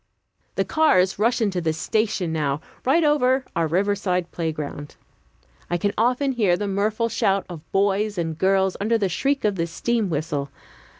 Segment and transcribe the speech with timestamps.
[0.55, 4.95] The cars rush into the station now, right over our riverside playground.
[5.69, 9.57] I can often hear the mirthful shout of boys and girls under the shriek of
[9.57, 10.49] the steam whistle.